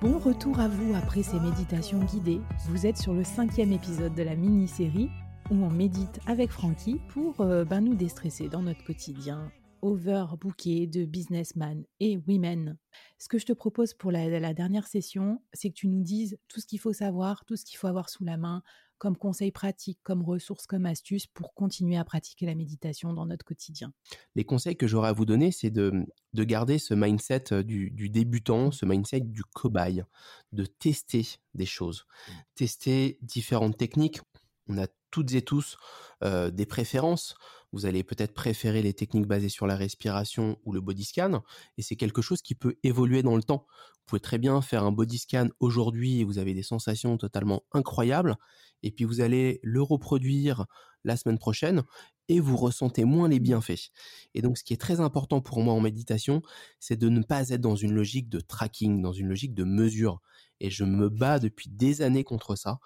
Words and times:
Bon 0.00 0.18
retour 0.18 0.58
à 0.60 0.66
vous 0.66 0.94
après 0.94 1.22
ces 1.22 1.38
méditations 1.38 1.98
guidées. 1.98 2.40
Vous 2.70 2.86
êtes 2.86 2.96
sur 2.96 3.12
le 3.12 3.22
cinquième 3.22 3.70
épisode 3.70 4.14
de 4.14 4.22
la 4.22 4.34
mini-série 4.34 5.10
où 5.50 5.54
on 5.56 5.68
médite 5.68 6.20
avec 6.26 6.50
Francky 6.50 7.02
pour 7.10 7.42
euh, 7.42 7.66
ben, 7.66 7.82
nous 7.82 7.94
déstresser 7.94 8.48
dans 8.48 8.62
notre 8.62 8.82
quotidien 8.82 9.52
overbooké 9.82 10.86
de 10.86 11.04
businessmen 11.04 11.84
et 12.00 12.16
women. 12.26 12.78
Ce 13.18 13.28
que 13.28 13.36
je 13.36 13.44
te 13.44 13.52
propose 13.52 13.92
pour 13.92 14.10
la, 14.10 14.54
dernière 14.54 14.86
session, 14.86 15.42
c'est 15.52 15.68
que 15.68 15.74
tu 15.74 15.86
nous 15.86 16.02
dises 16.02 16.38
tout 16.48 16.60
ce 16.60 16.66
qu'il 16.66 16.80
faut 16.80 16.94
savoir, 16.94 17.44
tout 17.44 17.56
ce 17.56 17.66
qu'il 17.66 17.76
faut 17.76 17.86
avoir 17.86 18.08
sous 18.08 18.24
la 18.24 18.38
main, 18.38 18.62
comme 19.00 19.16
conseils 19.16 19.50
pratiques, 19.50 19.98
comme 20.02 20.22
ressources, 20.22 20.66
comme 20.66 20.84
astuces 20.84 21.26
pour 21.26 21.54
continuer 21.54 21.96
à 21.96 22.04
pratiquer 22.04 22.44
la 22.44 22.54
méditation 22.54 23.14
dans 23.14 23.24
notre 23.24 23.46
quotidien? 23.46 23.92
Les 24.36 24.44
conseils 24.44 24.76
que 24.76 24.86
j'aurais 24.86 25.08
à 25.08 25.12
vous 25.12 25.24
donner, 25.24 25.50
c'est 25.50 25.70
de, 25.70 26.06
garder 26.34 26.78
ce 26.78 26.92
mindset 26.92 27.64
du, 27.64 27.90
du, 27.90 28.10
débutant, 28.10 28.70
ce 28.70 28.84
mindset 28.84 29.20
du 29.20 29.42
cobaye, 29.42 30.04
de 30.52 30.66
tester 30.66 31.26
des 31.54 31.66
choses, 31.66 32.04
mmh. 32.04 32.32
tester 32.54 33.18
différentes 33.22 33.78
techniques. 33.78 34.20
On 34.68 34.76
a 34.78 34.86
toutes 35.10 35.32
et 35.34 35.42
tous 35.42 35.78
euh, 36.22 36.50
des 36.50 36.66
préférences. 36.66 37.34
Vous 37.72 37.86
allez 37.86 38.02
peut-être 38.02 38.34
préférer 38.34 38.82
les 38.82 38.94
techniques 38.94 39.26
basées 39.26 39.48
sur 39.48 39.66
la 39.66 39.76
respiration 39.76 40.58
ou 40.64 40.72
le 40.72 40.80
body 40.80 41.04
scan, 41.04 41.42
et 41.78 41.82
c'est 41.82 41.96
quelque 41.96 42.22
chose 42.22 42.42
qui 42.42 42.54
peut 42.54 42.76
évoluer 42.82 43.22
dans 43.22 43.36
le 43.36 43.42
temps. 43.42 43.66
Vous 43.68 44.04
pouvez 44.06 44.20
très 44.20 44.38
bien 44.38 44.60
faire 44.60 44.82
un 44.84 44.92
body 44.92 45.18
scan 45.18 45.48
aujourd'hui 45.60 46.20
et 46.20 46.24
vous 46.24 46.38
avez 46.38 46.52
des 46.52 46.64
sensations 46.64 47.16
totalement 47.16 47.62
incroyables, 47.72 48.36
et 48.82 48.90
puis 48.90 49.04
vous 49.04 49.20
allez 49.20 49.60
le 49.62 49.82
reproduire 49.82 50.66
la 51.04 51.16
semaine 51.16 51.38
prochaine 51.38 51.82
et 52.28 52.40
vous 52.40 52.56
ressentez 52.56 53.04
moins 53.04 53.28
les 53.28 53.40
bienfaits. 53.40 53.90
Et 54.34 54.42
donc 54.42 54.58
ce 54.58 54.64
qui 54.64 54.72
est 54.72 54.80
très 54.80 55.00
important 55.00 55.40
pour 55.40 55.60
moi 55.62 55.74
en 55.74 55.80
méditation, 55.80 56.42
c'est 56.78 56.96
de 56.96 57.08
ne 57.08 57.22
pas 57.22 57.48
être 57.50 57.60
dans 57.60 57.76
une 57.76 57.92
logique 57.92 58.28
de 58.28 58.40
tracking, 58.40 59.02
dans 59.02 59.12
une 59.12 59.28
logique 59.28 59.54
de 59.54 59.64
mesure. 59.64 60.20
Et 60.60 60.70
je 60.70 60.84
me 60.84 61.08
bats 61.08 61.38
depuis 61.38 61.70
des 61.70 62.02
années 62.02 62.24
contre 62.24 62.54
ça 62.54 62.78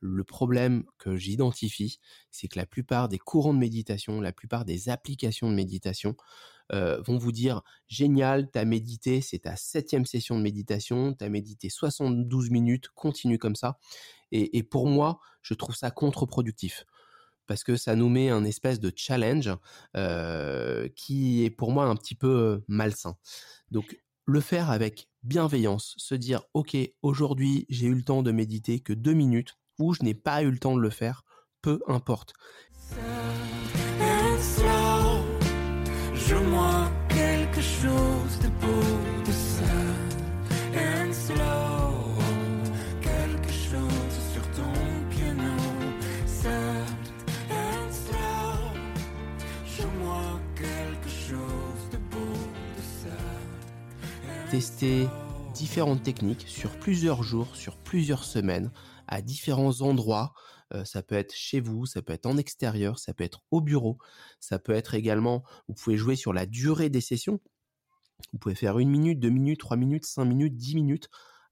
le 0.00 0.24
problème 0.24 0.84
que 0.98 1.16
j'identifie, 1.16 2.00
c'est 2.30 2.48
que 2.48 2.58
la 2.58 2.66
plupart 2.66 3.08
des 3.08 3.18
courants 3.18 3.54
de 3.54 3.58
méditation, 3.58 4.20
la 4.20 4.32
plupart 4.32 4.64
des 4.64 4.88
applications 4.88 5.50
de 5.50 5.54
méditation 5.54 6.16
euh, 6.72 7.00
vont 7.02 7.18
vous 7.18 7.32
dire 7.32 7.62
génial, 7.88 8.50
t'as 8.50 8.64
médité, 8.64 9.20
c'est 9.20 9.40
ta 9.40 9.56
septième 9.56 10.06
session 10.06 10.36
de 10.38 10.42
méditation, 10.42 11.14
t'as 11.14 11.28
médité 11.28 11.68
72 11.68 12.50
minutes, 12.50 12.88
continue 12.94 13.38
comme 13.38 13.56
ça. 13.56 13.78
Et, 14.32 14.62
pour 14.62 14.86
moi, 14.86 15.18
je 15.42 15.54
trouve 15.54 15.74
ça 15.74 15.90
contre-productif 15.90 16.84
parce 17.48 17.64
que 17.64 17.76
ça 17.76 17.96
nous 17.96 18.08
met 18.08 18.30
un 18.30 18.44
espèce 18.44 18.78
de 18.78 18.92
challenge 18.94 19.50
euh, 19.96 20.88
qui 20.94 21.44
est 21.44 21.50
pour 21.50 21.72
moi 21.72 21.86
un 21.86 21.96
petit 21.96 22.14
peu 22.14 22.28
euh, 22.28 22.64
malsain. 22.68 23.16
Donc 23.72 24.00
le 24.24 24.40
faire 24.40 24.70
avec 24.70 25.08
bienveillance, 25.24 25.94
se 25.98 26.14
dire 26.14 26.44
ok 26.54 26.76
aujourd'hui 27.02 27.66
j'ai 27.68 27.86
eu 27.88 27.94
le 27.94 28.04
temps 28.04 28.22
de 28.22 28.30
méditer 28.30 28.78
que 28.78 28.92
deux 28.92 29.14
minutes, 29.14 29.58
ou 29.80 29.94
je 29.94 30.02
n'ai 30.02 30.14
pas 30.14 30.42
eu 30.42 30.50
le 30.50 30.58
temps 30.58 30.76
de 30.76 30.80
le 30.80 30.90
faire, 30.90 31.24
peu 31.62 31.80
importe. 31.88 32.34
quelque 37.08 37.60
chose 37.60 38.38
de 38.42 38.48
beau, 38.60 38.82
de 39.26 39.32
quelque 43.02 43.52
chose 43.52 44.14
sur 44.32 44.42
ton 44.52 44.72
piano. 45.10 45.56
quelque 50.56 51.08
chose 51.08 51.84
de 51.92 51.98
beau, 52.10 52.34
de 52.76 54.50
Tester 54.50 55.08
différentes 55.54 56.02
techniques 56.02 56.44
sur 56.46 56.70
plusieurs 56.70 57.22
jours, 57.22 57.54
sur 57.54 57.76
plusieurs 57.76 58.24
semaines 58.24 58.70
à 59.10 59.20
différents 59.20 59.82
endroits. 59.82 60.32
Euh, 60.72 60.84
ça 60.84 61.02
peut 61.02 61.16
être 61.16 61.34
chez 61.34 61.60
vous, 61.60 61.84
ça 61.84 62.00
peut 62.00 62.12
être 62.12 62.26
en 62.26 62.36
extérieur, 62.36 62.98
ça 62.98 63.12
peut 63.12 63.24
être 63.24 63.42
au 63.50 63.60
bureau, 63.60 63.98
ça 64.38 64.58
peut 64.58 64.72
être 64.72 64.94
également, 64.94 65.42
vous 65.68 65.74
pouvez 65.74 65.96
jouer 65.96 66.16
sur 66.16 66.32
la 66.32 66.46
durée 66.46 66.88
des 66.88 67.00
sessions. 67.00 67.40
Vous 68.32 68.38
pouvez 68.38 68.54
faire 68.54 68.78
une 68.78 68.88
minute, 68.88 69.18
deux 69.18 69.30
minutes, 69.30 69.60
trois 69.60 69.76
minutes, 69.76 70.06
cinq 70.06 70.26
minutes, 70.26 70.56
dix 70.56 70.76
minutes. 70.76 71.08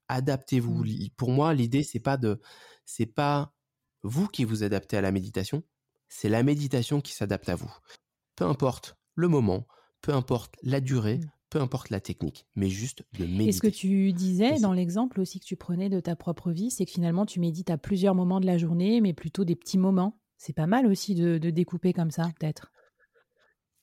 Adaptez-vous. 0.08 0.84
Mmh. 0.84 1.08
Pour 1.16 1.30
moi, 1.32 1.52
l'idée, 1.52 1.82
c'est 1.82 2.00
pas 2.00 2.16
de, 2.16 2.40
c'est 2.84 3.06
pas 3.06 3.52
vous 4.02 4.28
qui 4.28 4.44
vous 4.44 4.62
adaptez 4.62 4.96
à 4.96 5.00
la 5.00 5.10
méditation, 5.10 5.64
c'est 6.08 6.28
la 6.28 6.42
méditation 6.42 7.00
qui 7.00 7.12
s'adapte 7.12 7.48
à 7.48 7.56
vous. 7.56 7.74
Peu 8.36 8.44
importe 8.44 8.96
le 9.14 9.28
moment, 9.28 9.66
peu 10.00 10.14
importe 10.14 10.54
la 10.62 10.80
durée, 10.80 11.18
mmh 11.18 11.37
peu 11.50 11.60
importe 11.60 11.90
la 11.90 12.00
technique, 12.00 12.46
mais 12.56 12.68
juste 12.68 13.04
de 13.18 13.24
méditer. 13.24 13.48
Et 13.48 13.52
ce 13.52 13.60
que 13.60 13.68
tu 13.68 14.12
disais 14.12 14.58
dans 14.60 14.72
l'exemple 14.72 15.20
aussi 15.20 15.40
que 15.40 15.44
tu 15.44 15.56
prenais 15.56 15.88
de 15.88 16.00
ta 16.00 16.16
propre 16.16 16.50
vie, 16.50 16.70
c'est 16.70 16.84
que 16.84 16.90
finalement 16.90 17.26
tu 17.26 17.40
médites 17.40 17.70
à 17.70 17.78
plusieurs 17.78 18.14
moments 18.14 18.40
de 18.40 18.46
la 18.46 18.58
journée, 18.58 19.00
mais 19.00 19.12
plutôt 19.12 19.44
des 19.44 19.56
petits 19.56 19.78
moments. 19.78 20.20
C'est 20.36 20.52
pas 20.52 20.66
mal 20.66 20.86
aussi 20.86 21.14
de, 21.14 21.38
découper 21.38 21.92
comme 21.92 22.10
ça, 22.10 22.30
peut-être. 22.38 22.70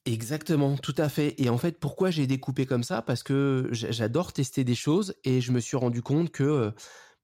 Exactement, 0.06 0.78
tout 0.78 0.94
à 0.98 1.10
fait. 1.10 1.36
Et 1.42 1.50
en 1.50 1.58
fait, 1.58 1.80
pourquoi 1.80 2.12
j'ai 2.12 2.28
découpé 2.28 2.66
comme 2.66 2.84
ça? 2.84 3.02
Parce 3.02 3.24
que 3.24 3.68
j'adore 3.72 4.32
tester 4.32 4.64
des 4.64 4.76
choses 4.76 5.16
et 5.24 5.42
je 5.42 5.52
me 5.52 5.60
suis 5.60 5.76
rendu 5.76 6.02
compte 6.02 6.30
que 6.30 6.44
euh, 6.44 6.72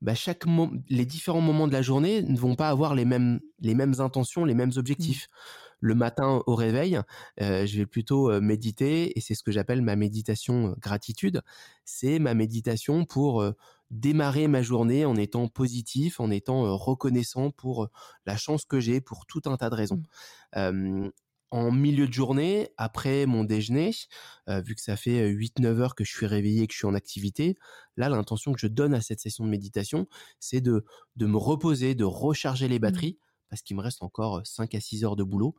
bah, 0.02 0.16
chaque 0.16 0.44
les 0.90 1.06
différents 1.06 1.42
moments 1.42 1.68
de 1.68 1.74
la 1.74 1.84
journée 1.84 2.24
ne 2.24 2.38
vont 2.38 2.56
pas 2.56 2.70
avoir 2.70 2.96
les 2.96 3.06
mêmes, 3.06 3.40
les 3.60 3.76
mêmes 3.76 3.96
intentions, 4.00 4.44
les 4.44 4.56
mêmes 4.56 4.72
objectifs. 4.76 5.28
Mmh 5.28 5.71
le 5.82 5.96
matin 5.96 6.44
au 6.46 6.56
réveil, 6.56 7.02
euh, 7.42 7.66
je 7.66 7.78
vais 7.78 7.86
plutôt 7.86 8.32
euh, 8.32 8.40
méditer 8.40 9.18
et 9.18 9.22
c'est 9.22 9.34
ce 9.34 9.44
que 9.44 9.52
j'appelle 9.52 9.82
ma 9.82 9.96
méditation 9.96 10.70
euh, 10.70 10.76
gratitude. 10.80 11.42
C'est 11.84 12.20
ma 12.20 12.36
méditation 12.36 13.04
pour 13.04 13.44
démarrer 13.90 14.48
ma 14.48 14.62
journée 14.62 15.04
en 15.04 15.16
étant 15.16 15.48
positif, 15.50 16.20
en 16.20 16.30
étant 16.32 16.78
reconnaissant 16.78 17.52
pour 17.52 17.90
la 18.26 18.38
chance 18.38 18.64
que 18.64 18.80
j'ai 18.80 19.02
pour 19.02 19.26
tout 19.26 19.42
un 19.46 19.58
tas 19.58 19.70
de 19.70 19.76
raisons. 19.76 20.04
Mmh. 20.56 21.10
en 21.50 21.72
milieu 21.72 22.08
de 22.08 22.14
journée, 22.14 22.70
après 22.78 23.26
mon 23.26 23.44
déjeuner, 23.44 23.92
vu 24.48 24.76
que 24.76 24.82
ça 24.82 24.96
fait 24.96 25.30
8-9 25.30 25.66
heures 25.80 25.96
que 25.96 26.06
je 26.06 26.16
suis 26.16 26.26
réveillé 26.26 26.64
et 26.64 26.68
que 26.68 26.74
je 26.74 26.78
suis 26.78 26.88
en 26.88 26.94
activité, 26.94 27.58
là, 27.98 28.08
l'intention 28.08 28.54
que 28.54 28.60
je 28.60 28.68
donne 28.68 28.94
à 28.94 29.02
cette 29.02 29.20
session 29.20 29.44
de 29.44 29.50
méditation, 29.50 30.08
c'est 30.40 30.62
de, 30.62 30.86
de 31.18 31.26
me 31.26 31.38
reposer, 31.38 31.96
de 31.96 32.06
recharger 32.06 32.70
les 32.70 32.80
mmh. 32.80 32.86
Parce 33.52 33.62
qu'il 33.62 33.76
me 33.76 33.82
reste 33.82 34.02
encore 34.02 34.42
5 34.48 34.74
à 34.74 34.80
6 34.80 35.04
heures 35.04 35.18
de 35.18 35.24
boulot. 35.24 35.56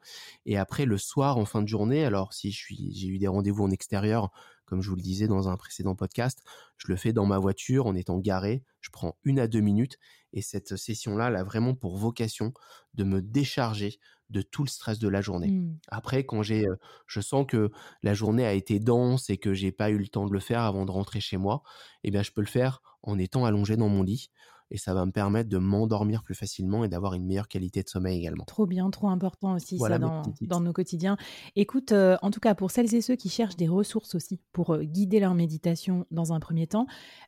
Et 0.47 0.57
après, 0.57 0.87
le 0.87 0.97
soir, 0.97 1.37
en 1.37 1.45
fin 1.45 1.61
de 1.61 1.69
journée, 1.69 2.05
alors 2.05 2.33
si 2.33 2.51
j'ai 2.51 3.07
eu 3.07 3.19
des 3.19 3.29
rendez-vous 3.29 3.63
en 3.63 3.71
extérieur, 3.71 4.31
comme 4.65 4.81
je 4.81 4.89
vous 4.89 4.97
le 4.97 5.03
disais 5.03 5.29
dans 5.29 5.51
un 5.51 5.59
précédent 5.59 5.95
podcast, 5.95 6.43
je 6.79 6.89
le 6.89 6.97
fais 6.97 7.13
dans 7.13 7.27
ma 7.27 7.39
voiture 7.39 7.87
en 7.87 7.95
étant 7.95 8.19
garé. 8.19 8.65
Je 8.81 8.89
prends 8.91 9.19
une 9.25 9.39
à 9.39 9.47
deux 9.47 9.61
minutes 9.61 9.99
et 10.33 10.41
cette 10.41 10.77
session-là, 10.77 11.29
elle 11.29 11.37
a 11.37 11.45
vraiment 11.45 11.75
pour 11.75 11.99
vocation 11.99 12.55
de 12.95 13.05
me 13.05 13.21
décharger 13.21 13.99
de 14.31 14.41
tout 14.41 14.65
le 14.65 14.71
stress 14.71 14.99
de 14.99 15.09
la 15.09 15.21
journée. 15.21 15.51
Mmh. 15.51 15.79
Après, 15.89 16.25
quand 16.25 16.43
j'ai, 16.43 16.65
je 17.07 17.21
sens 17.21 17.45
que 17.47 17.71
la 18.03 18.15
journée 18.15 18.47
a 18.47 18.55
été 18.55 18.81
dense 18.81 19.29
et 19.29 19.37
que 19.37 19.53
j'ai 19.53 19.71
pas 19.73 19.91
eu 19.91 19.99
le 19.99 20.09
temps 20.09 20.25
de 20.25 20.33
le 20.33 20.41
faire 20.41 20.63
avant 20.63 20.87
de 20.87 20.91
rentrer 20.91 21.21
chez 21.21 21.37
moi, 21.37 21.63
eh 22.05 22.11
bien, 22.11 22.23
je 22.23 22.31
peux 22.31 22.41
le 22.41 22.47
faire 22.47 22.81
en 23.03 23.19
étant 23.19 23.45
allongé 23.45 23.77
dans 23.77 23.91
mon 23.91 24.03
lit 24.03 24.31
et 24.73 24.79
ça 24.79 24.95
va 24.95 25.05
me 25.05 25.13
permettre 25.13 25.51
de 25.51 25.59
m'endormir 25.59 26.23
plus 26.23 26.35
facilement 26.35 26.83
et 26.83 26.89
d'avoir 26.89 27.13
une 27.13 27.27
meilleure 27.27 27.47
qualité 27.47 27.83
de 27.83 27.89
sommeil 27.89 28.19
également. 28.19 28.45
Trop 28.45 28.67
bien, 28.67 28.91
trop 28.91 29.09
important 29.09 29.55
aussi 29.55 29.79
ça 29.79 29.99
dans, 29.99 30.61
nos 30.61 30.73
quotidiens. 30.73 31.17
Écoute, 31.57 31.93
euh, 31.93 32.17
en 32.23 32.31
tout 32.31 32.41
cas 32.41 32.55
pour 32.55 32.71
celles 32.71 32.93
et 32.95 33.03
ceux 33.03 33.15
qui 33.15 33.29
cherchent 33.29 33.57
des 33.57 33.69
ressources 33.69 34.15
aussi 34.15 34.41
pour 34.53 34.71
euh, 34.71 34.83
guider 34.83 35.21
leur 35.21 35.35
méditation 35.35 36.07
dans 36.11 36.33
un 36.33 36.41
premier 36.41 36.67
temps, 36.67 36.87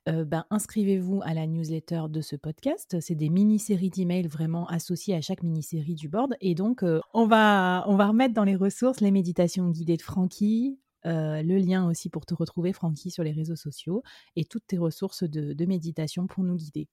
euh, 0.09 0.25
ben, 0.25 0.47
inscrivez-vous 0.49 1.21
à 1.23 1.35
la 1.35 1.47
newsletter 1.47 2.05
de 2.09 2.23
ce 2.23 2.35
podcast. 2.35 2.97
C'est 3.01 3.15
des 3.15 3.29
mini-séries 3.29 3.91
d'emails 3.91 4.27
vraiment 4.27 4.67
associées 4.69 5.15
à 5.15 5.21
chaque 5.21 5.43
mini-série 5.43 5.95
du 5.95 6.09
board. 6.09 6.35
Et 6.41 6.55
donc, 6.55 6.83
on, 7.13 7.27
va, 7.27 7.85
on 7.89 7.97
va 7.97 8.07
remettre 8.09 8.33
dans 8.33 8.45
les 8.45 8.57
ressources 8.57 9.01
les 9.03 9.11
méditations 9.11 9.69
guidées 9.69 9.99
de 9.99 10.03
Francky, 10.03 10.79
le 11.05 11.59
lien 11.59 11.87
aussi 11.87 12.09
pour 12.09 12.25
te 12.25 12.33
retrouver, 12.35 12.73
Francky, 12.73 13.11
sur 13.11 13.23
les 13.23 13.33
réseaux 13.33 13.57
sociaux 13.57 14.03
et 14.37 14.45
toutes 14.47 14.67
tes 14.67 14.79
ressources 14.79 15.25
de 15.25 15.67
méditation 15.67 16.27
pour 16.27 16.45
nous 16.45 16.57
guider. 16.57 16.89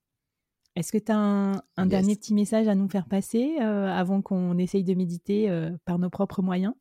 Est-ce 0.75 0.91
que 0.93 0.97
tu 0.97 1.11
as 1.11 1.17
un, 1.17 1.85
dernier 1.85 2.15
petit 2.15 2.33
message 2.33 2.67
à 2.67 2.75
nous 2.75 2.87
faire 2.87 3.07
passer 3.07 3.57
euh, 3.59 3.87
avant 3.87 4.21
qu'on 4.21 4.57
essaye 4.57 4.83
de 4.83 4.93
méditer 4.93 5.49
euh, 5.49 5.71
par 5.85 5.99
nos 5.99 6.09
propres 6.09 6.41
moyens? 6.41 6.73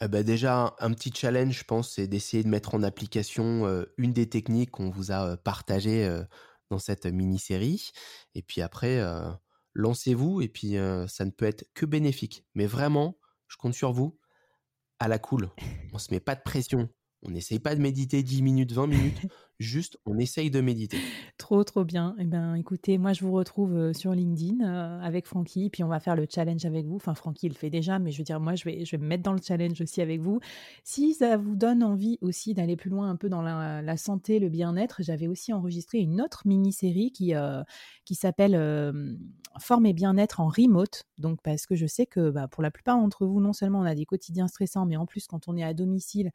Eh 0.00 0.08
ben 0.08 0.24
déjà, 0.24 0.74
un 0.80 0.92
petit 0.92 1.12
challenge, 1.14 1.58
je 1.58 1.64
pense, 1.64 1.94
c'est 1.94 2.08
d'essayer 2.08 2.42
de 2.42 2.48
mettre 2.48 2.74
en 2.74 2.82
application 2.82 3.66
euh, 3.66 3.84
une 3.98 4.12
des 4.12 4.28
techniques 4.28 4.70
qu'on 4.70 4.90
vous 4.90 5.12
a 5.12 5.36
partagées 5.36 6.22
dans 6.70 6.78
cette 6.78 7.06
mini-série. 7.06 7.90
Et 8.34 8.42
puis 8.42 8.62
après, 8.62 9.00
lancez-vous 9.74 10.40
et 10.40 10.48
puis 10.48 10.76
ça 11.06 11.24
ne 11.24 11.30
peut 11.30 11.44
être 11.44 11.66
que 11.74 11.84
bénéfique. 11.84 12.46
Mais 12.54 12.66
vraiment, 12.66 13.18
je 13.46 13.58
compte 13.58 13.74
sur 13.74 13.92
vous, 13.92 14.18
à 14.98 15.06
la 15.06 15.18
cool. 15.18 15.50
On 15.92 15.98
se 15.98 16.12
met 16.12 16.20
pas 16.20 16.34
de 16.34 16.42
pression. 16.42 16.88
On 17.22 17.30
n'essaye 17.30 17.58
pas 17.58 17.74
de 17.74 17.82
méditer 17.82 18.22
10 18.22 18.42
minutes, 18.42 18.72
20 18.72 18.86
minutes. 18.86 19.26
Juste, 19.58 19.98
on 20.06 20.18
essaye 20.18 20.50
de 20.50 20.62
méditer. 20.62 20.96
Trop, 21.36 21.64
trop 21.64 21.84
bien. 21.84 22.14
Eh 22.18 22.24
ben, 22.24 22.54
écoutez, 22.54 22.96
moi, 22.96 23.12
je 23.12 23.22
vous 23.22 23.32
retrouve 23.32 23.92
sur 23.92 24.12
LinkedIn 24.12 24.64
avec 25.02 25.26
Francky, 25.26 25.68
puis 25.68 25.82
on 25.82 25.88
va 25.88 26.00
faire 26.00 26.16
le 26.16 26.26
challenge 26.30 26.64
avec 26.64 26.86
vous. 26.86 26.96
Enfin, 26.96 27.14
Francky 27.14 27.46
il 27.46 27.50
le 27.50 27.54
fait 27.54 27.70
déjà, 27.70 27.98
mais 27.98 28.10
je 28.10 28.18
veux 28.18 28.24
dire, 28.24 28.40
moi, 28.40 28.54
je 28.54 28.64
vais, 28.64 28.84
je 28.84 28.90
vais 28.92 29.02
me 29.02 29.06
mettre 29.06 29.22
dans 29.22 29.32
le 29.32 29.40
challenge 29.42 29.80
aussi 29.80 30.00
avec 30.00 30.20
vous. 30.20 30.40
Si 30.84 31.12
ça 31.14 31.36
vous 31.36 31.56
donne 31.56 31.82
envie 31.82 32.18
aussi 32.22 32.54
d'aller 32.54 32.76
plus 32.76 32.88
loin 32.88 33.10
un 33.10 33.16
peu 33.16 33.28
dans 33.28 33.42
la, 33.42 33.96
santé, 33.96 34.38
le 34.38 34.48
bien-être, 34.48 35.02
j'avais 35.02 35.26
aussi 35.26 35.52
enregistré 35.52 35.98
une 35.98 36.22
autre 36.22 36.42
mini-série 36.46 37.10
qui, 37.10 37.34
qui 38.04 38.14
s'appelle 38.14 38.54
Forme 39.58 39.86
et 39.86 39.92
bien-être 39.92 40.40
en 40.40 40.48
remote. 40.48 41.04
Donc, 41.18 41.40
parce 41.42 41.66
que 41.66 41.74
je 41.74 41.86
sais 41.86 42.06
que 42.06 42.30
bah, 42.30 42.48
pour 42.48 42.62
la 42.62 42.70
plupart 42.70 42.96
d'entre 42.96 43.26
vous, 43.26 43.40
non 43.40 43.52
seulement 43.52 43.80
on 43.80 43.84
a 43.84 43.94
des 43.94 44.06
quotidiens 44.06 44.48
stressants, 44.48 44.86
mais 44.86 44.96
en 44.96 45.06
plus, 45.06 45.26
quand 45.26 45.48
on 45.48 45.56
est 45.56 45.64
à 45.64 45.74
domicile, 45.74 46.30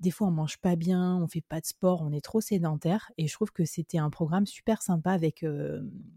des 0.00 0.10
fois, 0.10 0.28
on 0.28 0.30
mange 0.30 0.58
pas 0.58 0.76
bien, 0.76 1.16
on 1.16 1.28
fait 1.28 1.40
pas 1.40 1.60
de 1.60 1.66
sport, 1.66 2.02
on 2.02 2.12
est 2.12 2.20
trop 2.20 2.40
sédentaire. 2.40 3.12
Et 3.18 3.28
je 3.28 3.32
trouve 3.34 3.52
que 3.52 3.64
c'était 3.64 3.98
un 3.98 4.10
programme 4.10 4.46
super 4.46 4.82
sympa 4.82 5.12
avec 5.12 5.44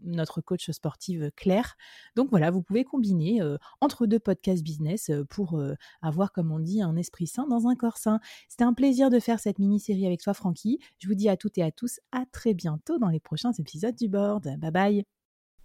notre 0.02 0.40
coach 0.40 0.70
sportive 0.70 1.30
Claire. 1.36 1.76
Donc 2.16 2.30
voilà, 2.30 2.50
vous 2.50 2.62
pouvez 2.62 2.84
combiner 2.84 3.40
entre 3.80 4.06
deux 4.06 4.18
podcasts 4.18 4.62
business 4.62 5.10
pour 5.28 5.62
avoir, 6.02 6.32
comme 6.32 6.50
on 6.50 6.58
dit, 6.58 6.82
un 6.82 6.96
esprit 6.96 7.26
sain 7.26 7.46
dans 7.46 7.68
un 7.68 7.74
corps 7.74 7.98
sain. 7.98 8.20
C'était 8.48 8.64
un 8.64 8.74
plaisir 8.74 9.10
de 9.10 9.20
faire 9.20 9.38
cette 9.38 9.58
mini-série 9.58 10.06
avec 10.06 10.22
toi, 10.22 10.34
Francky. 10.34 10.78
Je 10.98 11.08
vous 11.08 11.14
dis 11.14 11.28
à 11.28 11.36
toutes 11.36 11.58
et 11.58 11.62
à 11.62 11.70
tous 11.70 12.00
à 12.12 12.24
très 12.32 12.54
bientôt 12.54 12.98
dans 12.98 13.08
les 13.08 13.20
prochains 13.20 13.52
épisodes 13.52 13.94
du 13.94 14.08
board. 14.08 14.56
Bye 14.58 14.70
bye. 14.70 15.04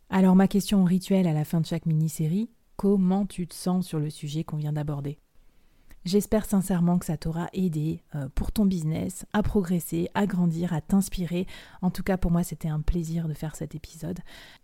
Alors 0.09 0.35
ma 0.35 0.47
question 0.47 0.83
rituelle 0.83 1.27
à 1.27 1.33
la 1.33 1.45
fin 1.45 1.61
de 1.61 1.65
chaque 1.65 1.85
mini-série, 1.85 2.49
comment 2.75 3.25
tu 3.25 3.47
te 3.47 3.53
sens 3.53 3.85
sur 3.85 3.99
le 3.99 4.09
sujet 4.09 4.43
qu'on 4.43 4.57
vient 4.57 4.73
d'aborder? 4.73 5.19
J'espère 6.05 6.45
sincèrement 6.45 6.97
que 6.97 7.05
ça 7.05 7.17
t'aura 7.17 7.49
aidé 7.53 8.01
euh, 8.15 8.27
pour 8.33 8.51
ton 8.51 8.65
business 8.65 9.25
à 9.33 9.43
progresser, 9.43 10.09
à 10.13 10.25
grandir, 10.25 10.73
à 10.73 10.81
t'inspirer. 10.81 11.45
En 11.81 11.91
tout 11.91 12.03
cas, 12.03 12.17
pour 12.17 12.31
moi, 12.31 12.43
c'était 12.43 12.69
un 12.69 12.79
plaisir 12.79 13.27
de 13.27 13.33
faire 13.33 13.55
cet 13.55 13.75
épisode. 13.75 14.19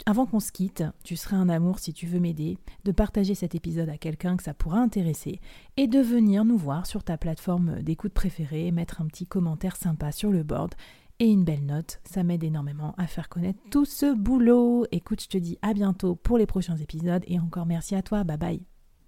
Avant 0.05 0.25
qu'on 0.25 0.39
se 0.39 0.51
quitte, 0.51 0.83
tu 1.03 1.15
serais 1.15 1.35
un 1.35 1.49
amour 1.49 1.79
si 1.79 1.93
tu 1.93 2.07
veux 2.07 2.19
m'aider, 2.19 2.57
de 2.85 2.91
partager 2.91 3.35
cet 3.35 3.53
épisode 3.53 3.89
à 3.89 3.97
quelqu'un 3.97 4.37
que 4.37 4.43
ça 4.43 4.53
pourra 4.53 4.79
intéresser 4.79 5.39
et 5.77 5.87
de 5.87 5.99
venir 5.99 6.45
nous 6.45 6.57
voir 6.57 6.85
sur 6.85 7.03
ta 7.03 7.17
plateforme 7.17 7.81
d'écoute 7.81 8.13
préférée, 8.13 8.71
mettre 8.71 9.01
un 9.01 9.07
petit 9.07 9.27
commentaire 9.27 9.75
sympa 9.75 10.11
sur 10.11 10.31
le 10.31 10.43
board 10.43 10.73
et 11.19 11.27
une 11.27 11.43
belle 11.43 11.65
note. 11.65 11.99
Ça 12.05 12.23
m'aide 12.23 12.43
énormément 12.43 12.93
à 12.97 13.07
faire 13.07 13.29
connaître 13.29 13.59
tout 13.71 13.85
ce 13.85 14.13
boulot. 14.13 14.85
Écoute, 14.91 15.21
je 15.21 15.27
te 15.27 15.37
dis 15.37 15.57
à 15.61 15.73
bientôt 15.73 16.15
pour 16.15 16.37
les 16.37 16.45
prochains 16.45 16.77
épisodes 16.77 17.23
et 17.27 17.39
encore 17.39 17.65
merci 17.65 17.95
à 17.95 18.01
toi. 18.01 18.23
Bye 18.23 18.37
bye. 18.37 18.74